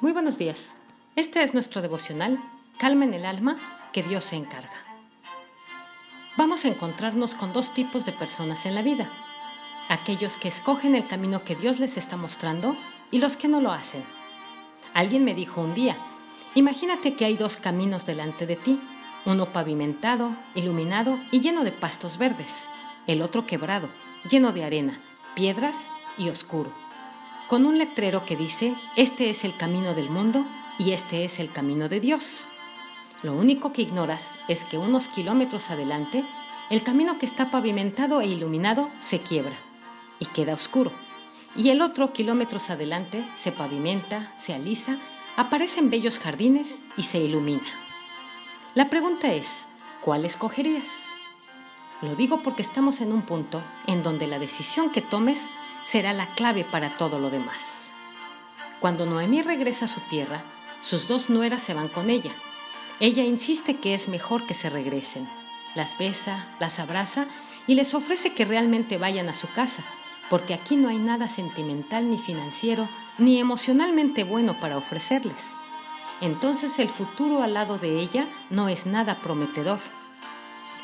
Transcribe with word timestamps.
Muy 0.00 0.12
buenos 0.12 0.38
días. 0.38 0.76
Este 1.14 1.42
es 1.42 1.52
nuestro 1.52 1.82
devocional, 1.82 2.42
Calma 2.78 3.04
en 3.04 3.12
el 3.12 3.26
alma, 3.26 3.58
que 3.92 4.02
Dios 4.02 4.24
se 4.24 4.36
encarga. 4.36 4.72
Vamos 6.38 6.64
a 6.64 6.68
encontrarnos 6.68 7.34
con 7.34 7.52
dos 7.52 7.74
tipos 7.74 8.06
de 8.06 8.12
personas 8.12 8.64
en 8.64 8.74
la 8.74 8.80
vida. 8.80 9.12
Aquellos 9.90 10.38
que 10.38 10.48
escogen 10.48 10.94
el 10.94 11.06
camino 11.06 11.40
que 11.40 11.54
Dios 11.54 11.80
les 11.80 11.98
está 11.98 12.16
mostrando 12.16 12.78
y 13.10 13.18
los 13.18 13.36
que 13.36 13.48
no 13.48 13.60
lo 13.60 13.72
hacen. 13.72 14.02
Alguien 14.94 15.22
me 15.22 15.34
dijo 15.34 15.60
un 15.60 15.74
día, 15.74 15.96
imagínate 16.54 17.14
que 17.14 17.26
hay 17.26 17.36
dos 17.36 17.58
caminos 17.58 18.06
delante 18.06 18.46
de 18.46 18.56
ti, 18.56 18.80
uno 19.26 19.52
pavimentado, 19.52 20.34
iluminado 20.54 21.20
y 21.30 21.40
lleno 21.40 21.62
de 21.62 21.72
pastos 21.72 22.16
verdes, 22.16 22.70
el 23.06 23.20
otro 23.20 23.44
quebrado, 23.44 23.90
lleno 24.30 24.52
de 24.52 24.64
arena, 24.64 24.98
piedras 25.34 25.90
y 26.16 26.30
oscuro 26.30 26.72
con 27.50 27.66
un 27.66 27.78
letrero 27.78 28.24
que 28.24 28.36
dice, 28.36 28.76
este 28.94 29.28
es 29.28 29.42
el 29.42 29.56
camino 29.56 29.92
del 29.92 30.08
mundo 30.08 30.46
y 30.78 30.92
este 30.92 31.24
es 31.24 31.40
el 31.40 31.50
camino 31.50 31.88
de 31.88 31.98
Dios. 31.98 32.46
Lo 33.24 33.32
único 33.32 33.72
que 33.72 33.82
ignoras 33.82 34.36
es 34.46 34.64
que 34.64 34.78
unos 34.78 35.08
kilómetros 35.08 35.72
adelante, 35.72 36.24
el 36.70 36.84
camino 36.84 37.18
que 37.18 37.26
está 37.26 37.50
pavimentado 37.50 38.20
e 38.20 38.28
iluminado 38.28 38.88
se 39.00 39.18
quiebra 39.18 39.56
y 40.20 40.26
queda 40.26 40.54
oscuro, 40.54 40.92
y 41.56 41.70
el 41.70 41.82
otro 41.82 42.12
kilómetros 42.12 42.70
adelante 42.70 43.28
se 43.34 43.50
pavimenta, 43.50 44.32
se 44.38 44.54
alisa, 44.54 45.00
aparecen 45.36 45.90
bellos 45.90 46.20
jardines 46.20 46.84
y 46.96 47.02
se 47.02 47.18
ilumina. 47.18 47.66
La 48.76 48.88
pregunta 48.90 49.32
es, 49.32 49.66
¿cuál 50.02 50.24
escogerías? 50.24 51.08
Lo 52.00 52.14
digo 52.14 52.44
porque 52.44 52.62
estamos 52.62 53.00
en 53.00 53.12
un 53.12 53.22
punto 53.22 53.60
en 53.88 54.04
donde 54.04 54.28
la 54.28 54.38
decisión 54.38 54.90
que 54.90 55.02
tomes 55.02 55.50
será 55.90 56.12
la 56.12 56.34
clave 56.36 56.64
para 56.64 56.96
todo 56.96 57.18
lo 57.18 57.30
demás. 57.30 57.90
Cuando 58.78 59.06
Noemí 59.06 59.42
regresa 59.42 59.86
a 59.86 59.88
su 59.88 60.00
tierra, 60.02 60.44
sus 60.80 61.08
dos 61.08 61.28
nueras 61.30 61.64
se 61.64 61.74
van 61.74 61.88
con 61.88 62.10
ella. 62.10 62.30
Ella 63.00 63.24
insiste 63.24 63.78
que 63.78 63.92
es 63.92 64.08
mejor 64.08 64.46
que 64.46 64.54
se 64.54 64.70
regresen. 64.70 65.28
Las 65.74 65.98
besa, 65.98 66.46
las 66.60 66.78
abraza 66.78 67.26
y 67.66 67.74
les 67.74 67.92
ofrece 67.92 68.34
que 68.34 68.44
realmente 68.44 68.98
vayan 68.98 69.28
a 69.28 69.34
su 69.34 69.48
casa, 69.48 69.82
porque 70.28 70.54
aquí 70.54 70.76
no 70.76 70.90
hay 70.90 70.98
nada 70.98 71.26
sentimental 71.26 72.08
ni 72.08 72.18
financiero 72.18 72.88
ni 73.18 73.40
emocionalmente 73.40 74.22
bueno 74.22 74.60
para 74.60 74.78
ofrecerles. 74.78 75.56
Entonces 76.20 76.78
el 76.78 76.88
futuro 76.88 77.42
al 77.42 77.54
lado 77.54 77.78
de 77.78 77.98
ella 77.98 78.28
no 78.48 78.68
es 78.68 78.86
nada 78.86 79.20
prometedor. 79.20 79.80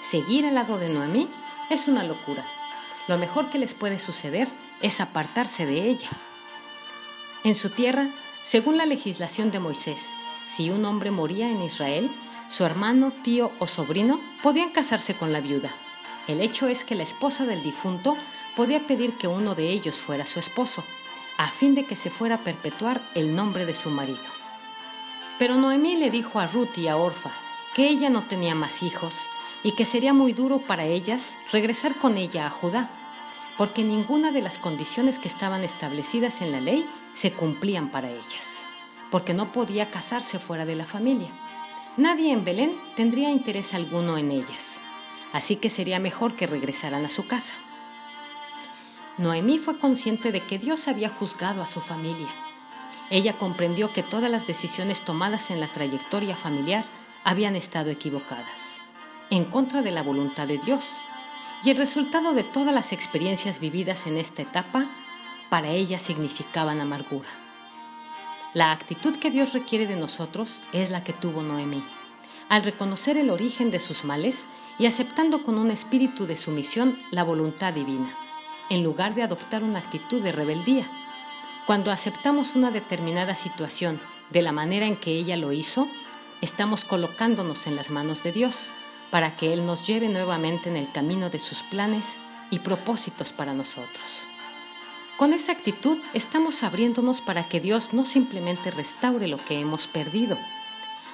Seguir 0.00 0.46
al 0.46 0.54
lado 0.54 0.78
de 0.78 0.88
Noemí 0.88 1.28
es 1.68 1.88
una 1.88 2.04
locura. 2.04 2.46
Lo 3.06 3.18
mejor 3.18 3.50
que 3.50 3.58
les 3.58 3.74
puede 3.74 3.98
suceder 3.98 4.48
es 4.80 5.00
apartarse 5.00 5.66
de 5.66 5.88
ella. 5.88 6.10
En 7.44 7.54
su 7.54 7.70
tierra, 7.70 8.10
según 8.42 8.76
la 8.76 8.86
legislación 8.86 9.50
de 9.50 9.60
Moisés, 9.60 10.14
si 10.46 10.70
un 10.70 10.84
hombre 10.84 11.10
moría 11.10 11.50
en 11.50 11.62
Israel, 11.62 12.10
su 12.48 12.64
hermano, 12.64 13.12
tío 13.22 13.52
o 13.58 13.66
sobrino 13.66 14.20
podían 14.42 14.70
casarse 14.70 15.14
con 15.14 15.32
la 15.32 15.40
viuda. 15.40 15.74
El 16.26 16.40
hecho 16.40 16.68
es 16.68 16.84
que 16.84 16.94
la 16.94 17.02
esposa 17.02 17.46
del 17.46 17.62
difunto 17.62 18.16
podía 18.56 18.86
pedir 18.86 19.14
que 19.14 19.28
uno 19.28 19.54
de 19.54 19.68
ellos 19.68 20.00
fuera 20.00 20.26
su 20.26 20.38
esposo, 20.38 20.84
a 21.36 21.48
fin 21.48 21.74
de 21.74 21.86
que 21.86 21.96
se 21.96 22.10
fuera 22.10 22.36
a 22.36 22.44
perpetuar 22.44 23.02
el 23.14 23.34
nombre 23.34 23.66
de 23.66 23.74
su 23.74 23.90
marido. 23.90 24.22
Pero 25.38 25.56
Noemí 25.56 25.96
le 25.96 26.10
dijo 26.10 26.38
a 26.38 26.46
Ruth 26.46 26.78
y 26.78 26.88
a 26.88 26.96
Orfa 26.96 27.32
que 27.74 27.88
ella 27.88 28.08
no 28.08 28.24
tenía 28.24 28.54
más 28.54 28.82
hijos 28.82 29.28
y 29.64 29.72
que 29.72 29.84
sería 29.84 30.12
muy 30.12 30.32
duro 30.32 30.60
para 30.60 30.84
ellas 30.84 31.36
regresar 31.50 31.96
con 31.96 32.16
ella 32.16 32.46
a 32.46 32.50
Judá, 32.50 32.90
porque 33.56 33.84
ninguna 33.84 34.32
de 34.32 34.42
las 34.42 34.58
condiciones 34.58 35.18
que 35.18 35.28
estaban 35.28 35.62
establecidas 35.62 36.40
en 36.40 36.52
la 36.52 36.60
ley 36.60 36.88
se 37.12 37.32
cumplían 37.32 37.90
para 37.90 38.10
ellas, 38.10 38.66
porque 39.10 39.34
no 39.34 39.52
podía 39.52 39.90
casarse 39.90 40.38
fuera 40.38 40.66
de 40.66 40.74
la 40.74 40.84
familia. 40.84 41.30
Nadie 41.96 42.32
en 42.32 42.44
Belén 42.44 42.72
tendría 42.96 43.30
interés 43.30 43.72
alguno 43.72 44.18
en 44.18 44.32
ellas, 44.32 44.80
así 45.32 45.56
que 45.56 45.68
sería 45.68 46.00
mejor 46.00 46.34
que 46.34 46.48
regresaran 46.48 47.04
a 47.04 47.10
su 47.10 47.26
casa. 47.26 47.54
Noemí 49.16 49.58
fue 49.58 49.78
consciente 49.78 50.32
de 50.32 50.44
que 50.44 50.58
Dios 50.58 50.88
había 50.88 51.08
juzgado 51.08 51.62
a 51.62 51.66
su 51.66 51.80
familia. 51.80 52.28
Ella 53.10 53.38
comprendió 53.38 53.92
que 53.92 54.02
todas 54.02 54.28
las 54.28 54.48
decisiones 54.48 55.02
tomadas 55.02 55.52
en 55.52 55.60
la 55.60 55.70
trayectoria 55.70 56.34
familiar 56.34 56.84
habían 57.22 57.54
estado 57.54 57.90
equivocadas, 57.90 58.78
en 59.30 59.44
contra 59.44 59.82
de 59.82 59.92
la 59.92 60.02
voluntad 60.02 60.48
de 60.48 60.58
Dios 60.58 61.04
y 61.64 61.70
el 61.70 61.78
resultado 61.78 62.34
de 62.34 62.44
todas 62.44 62.74
las 62.74 62.92
experiencias 62.92 63.58
vividas 63.58 64.06
en 64.06 64.18
esta 64.18 64.42
etapa 64.42 64.90
para 65.48 65.70
ella 65.70 65.98
significaban 65.98 66.80
amargura. 66.80 67.28
La 68.52 68.70
actitud 68.70 69.16
que 69.16 69.30
Dios 69.30 69.54
requiere 69.54 69.86
de 69.86 69.96
nosotros 69.96 70.62
es 70.72 70.90
la 70.90 71.02
que 71.02 71.14
tuvo 71.14 71.42
Noemí, 71.42 71.82
al 72.50 72.62
reconocer 72.62 73.16
el 73.16 73.30
origen 73.30 73.70
de 73.70 73.80
sus 73.80 74.04
males 74.04 74.46
y 74.78 74.86
aceptando 74.86 75.42
con 75.42 75.58
un 75.58 75.70
espíritu 75.70 76.26
de 76.26 76.36
sumisión 76.36 76.98
la 77.10 77.24
voluntad 77.24 77.72
divina, 77.72 78.14
en 78.68 78.84
lugar 78.84 79.14
de 79.14 79.22
adoptar 79.22 79.64
una 79.64 79.78
actitud 79.78 80.22
de 80.22 80.32
rebeldía. 80.32 80.86
Cuando 81.66 81.90
aceptamos 81.90 82.56
una 82.56 82.70
determinada 82.70 83.34
situación 83.34 84.00
de 84.30 84.42
la 84.42 84.52
manera 84.52 84.86
en 84.86 84.96
que 84.96 85.12
ella 85.12 85.36
lo 85.38 85.52
hizo, 85.52 85.88
estamos 86.42 86.84
colocándonos 86.84 87.66
en 87.66 87.74
las 87.74 87.90
manos 87.90 88.22
de 88.22 88.32
Dios 88.32 88.70
para 89.14 89.36
que 89.36 89.52
Él 89.52 89.64
nos 89.64 89.86
lleve 89.86 90.08
nuevamente 90.08 90.68
en 90.68 90.76
el 90.76 90.90
camino 90.90 91.30
de 91.30 91.38
sus 91.38 91.62
planes 91.62 92.20
y 92.50 92.58
propósitos 92.58 93.32
para 93.32 93.54
nosotros. 93.54 94.26
Con 95.16 95.32
esa 95.32 95.52
actitud 95.52 95.98
estamos 96.14 96.64
abriéndonos 96.64 97.20
para 97.20 97.48
que 97.48 97.60
Dios 97.60 97.92
no 97.92 98.04
simplemente 98.04 98.72
restaure 98.72 99.28
lo 99.28 99.38
que 99.44 99.60
hemos 99.60 99.86
perdido, 99.86 100.36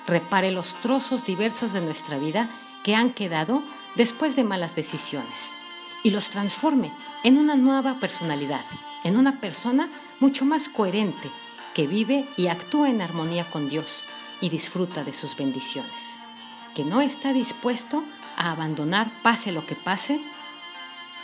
repare 0.06 0.50
los 0.50 0.76
trozos 0.76 1.26
diversos 1.26 1.74
de 1.74 1.82
nuestra 1.82 2.16
vida 2.16 2.48
que 2.84 2.94
han 2.94 3.12
quedado 3.12 3.62
después 3.96 4.34
de 4.34 4.44
malas 4.44 4.74
decisiones 4.74 5.58
y 6.02 6.08
los 6.08 6.30
transforme 6.30 6.92
en 7.22 7.36
una 7.36 7.54
nueva 7.54 8.00
personalidad, 8.00 8.64
en 9.04 9.18
una 9.18 9.42
persona 9.42 9.90
mucho 10.20 10.46
más 10.46 10.70
coherente 10.70 11.30
que 11.74 11.86
vive 11.86 12.26
y 12.38 12.46
actúa 12.46 12.88
en 12.88 13.02
armonía 13.02 13.50
con 13.50 13.68
Dios 13.68 14.06
y 14.40 14.48
disfruta 14.48 15.04
de 15.04 15.12
sus 15.12 15.36
bendiciones 15.36 16.18
que 16.74 16.84
no 16.84 17.00
está 17.00 17.32
dispuesto 17.32 18.04
a 18.36 18.50
abandonar 18.50 19.10
pase 19.22 19.52
lo 19.52 19.66
que 19.66 19.74
pase? 19.76 20.20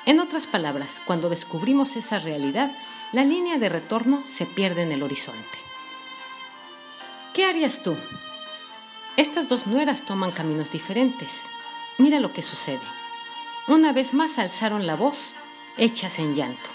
En 0.04 0.20
otras 0.20 0.46
palabras, 0.46 1.02
cuando 1.04 1.28
descubrimos 1.28 1.96
esa 1.96 2.18
realidad, 2.18 2.76
la 3.12 3.24
línea 3.24 3.58
de 3.58 3.68
retorno 3.68 4.22
se 4.24 4.46
pierde 4.46 4.82
en 4.82 4.92
el 4.92 5.02
horizonte. 5.02 5.58
¿Qué 7.34 7.44
harías 7.44 7.82
tú? 7.82 7.96
Estas 9.16 9.48
dos 9.48 9.66
nueras 9.66 10.02
toman 10.02 10.32
caminos 10.32 10.70
diferentes. 10.70 11.48
Mira 11.98 12.20
lo 12.20 12.32
que 12.32 12.42
sucede. 12.42 12.80
Una 13.68 13.92
vez 13.92 14.14
más 14.14 14.38
alzaron 14.38 14.86
la 14.86 14.94
voz, 14.94 15.36
hechas 15.76 16.18
en 16.18 16.34
llanto. 16.34 16.70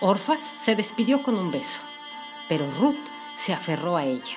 Orfas 0.00 0.40
se 0.40 0.74
despidió 0.74 1.22
con 1.22 1.36
un 1.36 1.50
beso, 1.50 1.80
pero 2.48 2.70
Ruth 2.70 2.96
se 3.36 3.52
aferró 3.52 3.96
a 3.96 4.04
ella. 4.04 4.36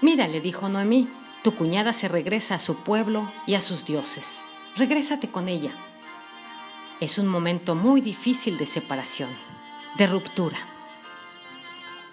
Mira, 0.00 0.28
le 0.28 0.40
dijo 0.40 0.68
Noemí, 0.68 1.08
tu 1.42 1.56
cuñada 1.56 1.92
se 1.92 2.08
regresa 2.08 2.54
a 2.54 2.58
su 2.60 2.76
pueblo 2.76 3.30
y 3.46 3.54
a 3.54 3.60
sus 3.60 3.84
dioses. 3.84 4.42
Regrésate 4.76 5.28
con 5.28 5.48
ella. 5.48 5.72
Es 7.00 7.18
un 7.18 7.26
momento 7.26 7.74
muy 7.74 8.00
difícil 8.00 8.56
de 8.58 8.66
separación, 8.66 9.30
de 9.98 10.06
ruptura. 10.06 10.56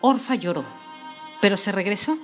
Orfa 0.01 0.33
lloró, 0.33 0.63
pero 1.41 1.57
se 1.57 1.71
regresó. 1.71 2.17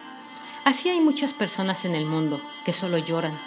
Así 0.63 0.89
hay 0.89 0.99
muchas 0.99 1.33
personas 1.33 1.85
en 1.85 1.93
el 1.93 2.07
mundo 2.07 2.41
que 2.66 2.73
solo 2.73 2.97
lloran, 2.97 3.39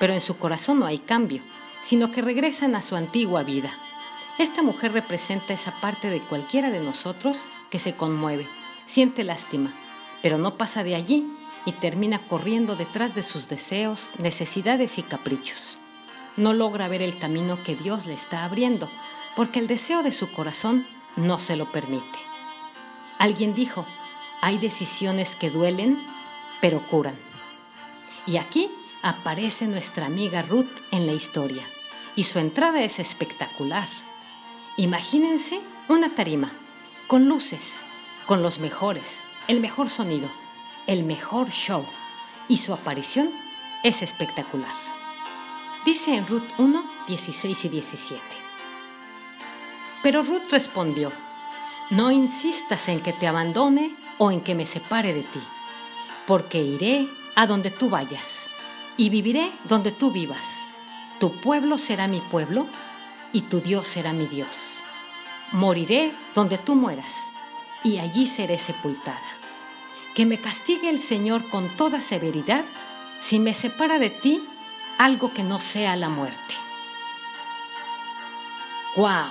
pero 0.00 0.12
en 0.12 0.20
su 0.20 0.36
corazón 0.36 0.80
no 0.80 0.86
hay 0.86 0.98
cambio, 0.98 1.40
sino 1.80 2.10
que 2.10 2.20
regresan 2.20 2.74
a 2.74 2.82
su 2.82 2.96
antigua 2.96 3.44
vida. 3.44 3.78
Esta 4.38 4.64
mujer 4.64 4.92
representa 4.92 5.52
esa 5.52 5.80
parte 5.80 6.10
de 6.10 6.20
cualquiera 6.20 6.70
de 6.70 6.80
nosotros 6.80 7.46
que 7.70 7.78
se 7.78 7.94
conmueve, 7.94 8.48
siente 8.86 9.22
lástima, 9.22 9.72
pero 10.20 10.36
no 10.36 10.58
pasa 10.58 10.82
de 10.82 10.96
allí 10.96 11.24
y 11.66 11.72
termina 11.72 12.18
corriendo 12.18 12.76
detrás 12.76 13.14
de 13.14 13.22
sus 13.22 13.48
deseos, 13.48 14.12
necesidades 14.18 14.98
y 14.98 15.02
caprichos. 15.02 15.78
No 16.36 16.52
logra 16.52 16.88
ver 16.88 17.02
el 17.02 17.18
camino 17.18 17.62
que 17.62 17.76
Dios 17.76 18.06
le 18.06 18.14
está 18.14 18.44
abriendo, 18.44 18.90
porque 19.36 19.60
el 19.60 19.66
deseo 19.66 20.02
de 20.02 20.12
su 20.12 20.30
corazón 20.32 20.86
no 21.16 21.38
se 21.38 21.56
lo 21.56 21.70
permite. 21.72 22.18
Alguien 23.18 23.54
dijo, 23.54 23.86
hay 24.42 24.58
decisiones 24.58 25.36
que 25.36 25.50
duelen, 25.50 26.04
pero 26.60 26.86
curan. 26.88 27.16
Y 28.26 28.36
aquí 28.36 28.70
aparece 29.02 29.66
nuestra 29.66 30.06
amiga 30.06 30.42
Ruth 30.42 30.80
en 30.90 31.06
la 31.06 31.12
historia, 31.12 31.64
y 32.16 32.24
su 32.24 32.38
entrada 32.38 32.82
es 32.82 32.98
espectacular. 32.98 33.88
Imagínense 34.76 35.60
una 35.88 36.14
tarima, 36.14 36.52
con 37.06 37.28
luces, 37.28 37.86
con 38.26 38.42
los 38.42 38.58
mejores, 38.58 39.22
el 39.46 39.60
mejor 39.60 39.88
sonido 39.88 40.30
el 40.86 41.04
mejor 41.04 41.50
show 41.50 41.84
y 42.48 42.58
su 42.58 42.72
aparición 42.72 43.30
es 43.82 44.02
espectacular. 44.02 44.72
Dice 45.84 46.14
en 46.14 46.26
Ruth 46.26 46.48
1, 46.58 46.84
16 47.06 47.64
y 47.64 47.68
17. 47.68 48.22
Pero 50.02 50.22
Ruth 50.22 50.50
respondió, 50.50 51.12
no 51.90 52.10
insistas 52.10 52.88
en 52.88 53.00
que 53.00 53.12
te 53.12 53.26
abandone 53.26 53.94
o 54.18 54.30
en 54.30 54.40
que 54.40 54.54
me 54.54 54.66
separe 54.66 55.12
de 55.12 55.22
ti. 55.22 55.40
porque 56.26 56.60
iré 56.60 57.08
a 57.36 57.46
donde 57.46 57.70
tú 57.70 57.90
vayas 57.90 58.50
y 58.96 59.10
viviré 59.10 59.52
donde 59.64 59.90
tú 59.90 60.10
vivas. 60.10 60.66
Tu 61.20 61.40
pueblo 61.40 61.78
será 61.78 62.08
mi 62.08 62.20
pueblo 62.20 62.66
y 63.32 63.42
tu 63.42 63.60
Dios 63.60 63.86
será 63.86 64.12
mi 64.12 64.26
Dios. 64.26 64.82
Moriré 65.52 66.14
donde 66.34 66.58
tú 66.58 66.74
mueras 66.76 67.32
y 67.82 67.98
allí 67.98 68.26
seré 68.26 68.58
sepultada. 68.58 69.20
Que 70.14 70.26
me 70.26 70.40
castigue 70.40 70.88
el 70.88 71.00
Señor 71.00 71.48
con 71.48 71.76
toda 71.76 72.00
severidad 72.00 72.64
si 73.18 73.40
me 73.40 73.54
separa 73.54 73.98
de 73.98 74.10
ti 74.10 74.46
algo 74.98 75.32
que 75.34 75.42
no 75.42 75.58
sea 75.58 75.96
la 75.96 76.08
muerte. 76.08 76.54
¡Wow! 78.96 79.28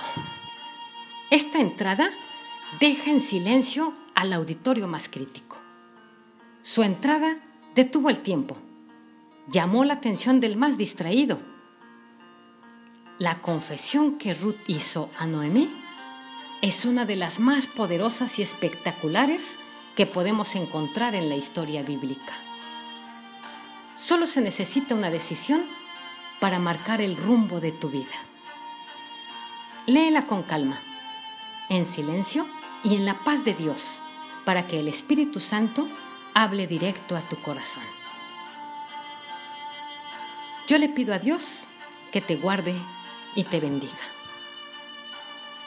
Esta 1.30 1.58
entrada 1.58 2.10
deja 2.80 3.10
en 3.10 3.20
silencio 3.20 3.94
al 4.14 4.32
auditorio 4.32 4.86
más 4.86 5.08
crítico. 5.08 5.56
Su 6.60 6.82
entrada 6.82 7.38
detuvo 7.74 8.10
el 8.10 8.18
tiempo, 8.18 8.56
llamó 9.48 9.84
la 9.84 9.94
atención 9.94 10.40
del 10.40 10.56
más 10.56 10.76
distraído. 10.76 11.40
La 13.18 13.40
confesión 13.40 14.18
que 14.18 14.34
Ruth 14.34 14.60
hizo 14.66 15.08
a 15.18 15.26
Noemí 15.26 15.72
es 16.62 16.84
una 16.84 17.04
de 17.04 17.16
las 17.16 17.40
más 17.40 17.66
poderosas 17.66 18.38
y 18.38 18.42
espectaculares 18.42 19.58
que 19.96 20.06
podemos 20.06 20.54
encontrar 20.56 21.14
en 21.14 21.28
la 21.28 21.36
historia 21.36 21.82
bíblica. 21.82 22.32
Solo 23.96 24.26
se 24.26 24.40
necesita 24.40 24.94
una 24.94 25.10
decisión 25.10 25.66
para 26.40 26.58
marcar 26.58 27.00
el 27.00 27.16
rumbo 27.16 27.60
de 27.60 27.72
tu 27.72 27.88
vida. 27.88 28.14
Léela 29.86 30.26
con 30.26 30.42
calma, 30.42 30.80
en 31.68 31.86
silencio 31.86 32.46
y 32.82 32.96
en 32.96 33.04
la 33.04 33.22
paz 33.24 33.44
de 33.44 33.54
Dios, 33.54 34.02
para 34.44 34.66
que 34.66 34.80
el 34.80 34.88
Espíritu 34.88 35.40
Santo 35.40 35.86
hable 36.34 36.66
directo 36.66 37.16
a 37.16 37.20
tu 37.20 37.40
corazón. 37.40 37.84
Yo 40.66 40.78
le 40.78 40.88
pido 40.88 41.14
a 41.14 41.18
Dios 41.18 41.68
que 42.10 42.20
te 42.20 42.36
guarde 42.36 42.74
y 43.34 43.44
te 43.44 43.60
bendiga. 43.60 43.92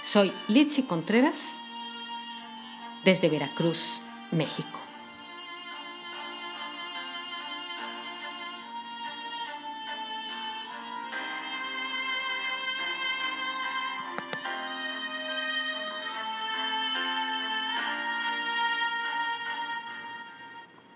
Soy 0.02 0.34
Litsi 0.48 0.84
Contreras 0.84 1.60
desde 3.04 3.30
Veracruz, 3.30 4.02
México. 4.32 4.87